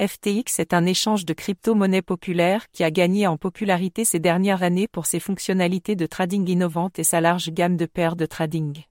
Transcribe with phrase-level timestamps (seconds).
[0.00, 4.88] FTX est un échange de crypto-monnaies populaire qui a gagné en popularité ces dernières années
[4.88, 8.82] pour ses fonctionnalités de trading innovantes et sa large gamme de paires de trading.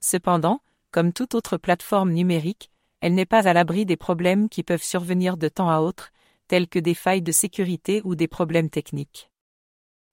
[0.00, 2.70] Cependant, comme toute autre plateforme numérique,
[3.02, 6.12] elle n'est pas à l'abri des problèmes qui peuvent survenir de temps à autre,
[6.48, 9.30] tels que des failles de sécurité ou des problèmes techniques.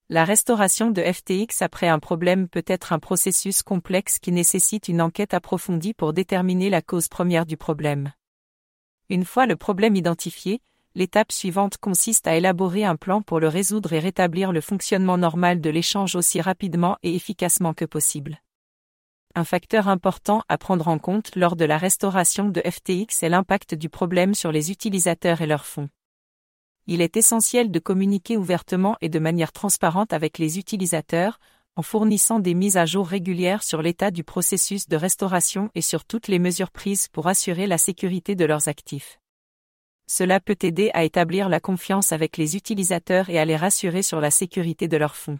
[0.09, 5.01] La restauration de FTX après un problème peut être un processus complexe qui nécessite une
[5.01, 8.11] enquête approfondie pour déterminer la cause première du problème.
[9.13, 10.59] Une fois le problème identifié,
[10.95, 15.61] l'étape suivante consiste à élaborer un plan pour le résoudre et rétablir le fonctionnement normal
[15.61, 18.41] de l'échange aussi rapidement et efficacement que possible.
[19.35, 23.75] Un facteur important à prendre en compte lors de la restauration de FTX est l'impact
[23.75, 25.89] du problème sur les utilisateurs et leurs fonds.
[26.87, 31.39] Il est essentiel de communiquer ouvertement et de manière transparente avec les utilisateurs,
[31.75, 36.05] en fournissant des mises à jour régulières sur l'état du processus de restauration et sur
[36.05, 39.19] toutes les mesures prises pour assurer la sécurité de leurs actifs.
[40.07, 44.21] Cela peut aider à établir la confiance avec les utilisateurs et à les rassurer sur
[44.21, 45.39] la sécurité de leurs fonds.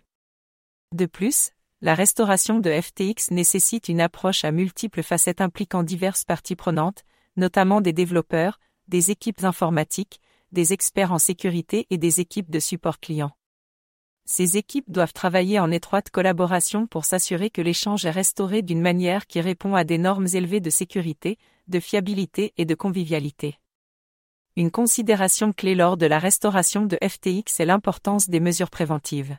[0.94, 6.56] De plus, la restauration de FTX nécessite une approche à multiples facettes impliquant diverses parties
[6.56, 7.04] prenantes,
[7.36, 13.00] notamment des développeurs, des équipes informatiques, des experts en sécurité et des équipes de support
[13.00, 13.32] client.
[14.26, 19.28] Ces équipes doivent travailler en étroite collaboration pour s'assurer que l'échange est restauré d'une manière
[19.28, 23.60] qui répond à des normes élevées de sécurité, de fiabilité et de convivialité.
[24.56, 29.38] Une considération clé lors de la restauration de FTX est l'importance des mesures préventives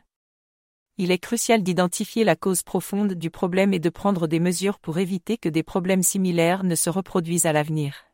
[0.97, 4.97] il est crucial d'identifier la cause profonde du problème et de prendre des mesures pour
[4.97, 8.05] éviter que des problèmes similaires ne se reproduisent à l'avenir.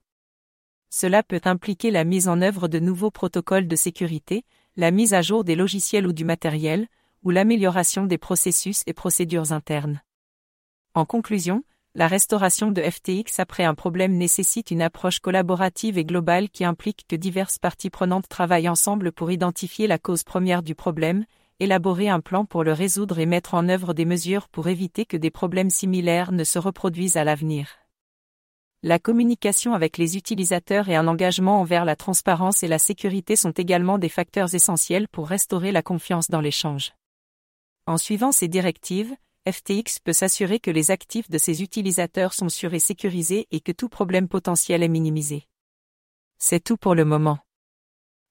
[0.89, 4.43] Cela peut impliquer la mise en œuvre de nouveaux protocoles de sécurité,
[4.77, 6.87] la mise à jour des logiciels ou du matériel,
[7.23, 10.01] ou l'amélioration des processus et procédures internes.
[10.93, 11.63] En conclusion,
[11.93, 17.05] la restauration de FTX après un problème nécessite une approche collaborative et globale qui implique
[17.07, 21.25] que diverses parties prenantes travaillent ensemble pour identifier la cause première du problème,
[21.59, 25.17] élaborer un plan pour le résoudre et mettre en œuvre des mesures pour éviter que
[25.17, 27.80] des problèmes similaires ne se reproduisent à l'avenir.
[28.83, 33.51] La communication avec les utilisateurs et un engagement envers la transparence et la sécurité sont
[33.51, 36.91] également des facteurs essentiels pour restaurer la confiance dans l'échange.
[37.85, 39.15] En suivant ces directives,
[39.47, 43.71] FTX peut s'assurer que les actifs de ses utilisateurs sont sûrs et sécurisés et que
[43.71, 45.47] tout problème potentiel est minimisé.
[46.39, 47.37] C'est tout pour le moment.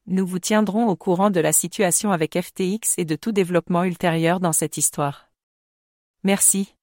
[0.06, 4.40] Nous vous tiendrons au courant de la situation avec FTX et de tout développement ultérieur
[4.40, 5.30] dans cette histoire.
[6.24, 6.74] Merci.